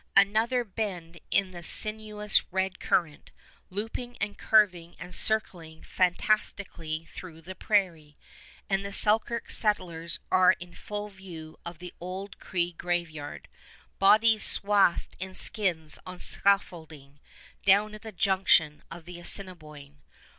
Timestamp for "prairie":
7.53-8.17